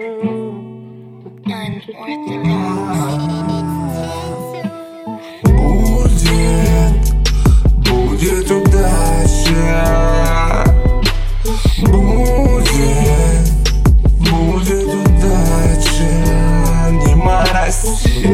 [0.00, 0.16] Будет,
[7.84, 9.84] будет удача.
[11.82, 12.72] Будет,
[14.20, 16.12] будет удача.
[16.90, 18.26] Не мороси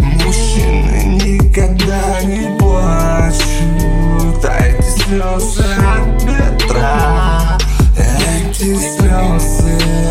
[0.00, 4.44] Мужчины никогда не плачут.
[4.44, 7.56] Эти слезы от ветра
[7.96, 10.03] Эти слезы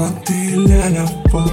[0.00, 1.44] Эти ноты ля-ля-фа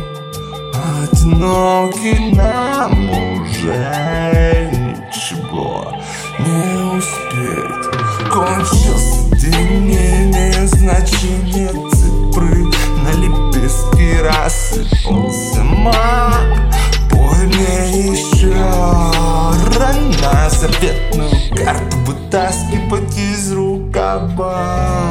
[1.11, 5.91] Одинокий нам уже ничего
[6.39, 6.61] не
[6.97, 12.63] успеть Кончился день, не имеет значения цифры.
[13.03, 16.47] На лепестке рассыпался мак.
[17.09, 18.55] Пой мне еще
[19.77, 25.07] рано Заветную карту вытаскивать из рукава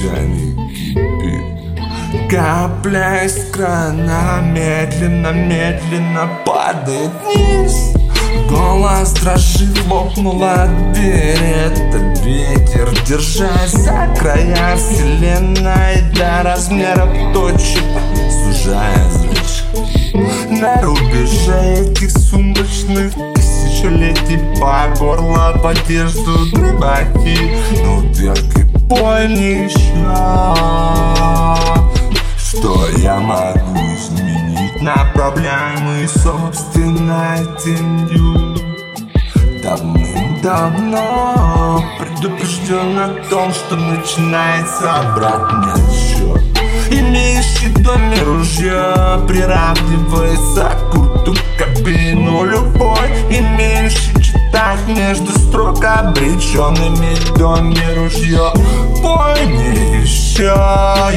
[0.00, 7.92] Чайник кипит Капля из крана медленно-медленно падает вниз.
[8.48, 11.36] Голос дрожит, лопнула дверь.
[11.38, 17.84] Это ветер, держась за края вселенной До размеров точек,
[18.30, 20.16] сужая зрачки
[20.48, 27.54] На рубеже этих сумрачных тысячелетий По горло в одежду рыбаки.
[27.84, 29.86] Ну так еще
[32.36, 38.56] что я могу изменить Направляемый собственной тенью?
[39.62, 46.42] Давным-давно предупрежден о том, что начинается обратный отсчет.
[46.90, 52.79] Имеющий доме ружье приравнивается к курту кабину читать
[54.94, 58.52] между строк обреченными в доме ружье
[59.02, 60.54] Пой мне еще,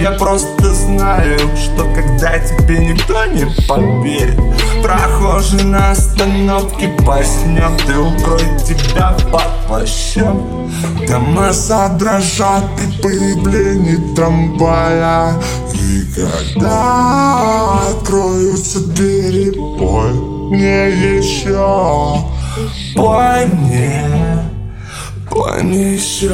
[0.02, 4.40] я просто знаю, что когда тебе никто не поверит
[4.82, 10.64] Прохожий на остановке поснет и укроет тебя под плащом
[11.08, 11.52] Дома
[12.00, 15.34] дрожат при появлении трамвая.
[15.74, 20.14] И когда откроются двери, пой
[20.50, 22.24] мне еще
[22.96, 24.06] Пой мне,
[25.30, 26.30] пой мне еще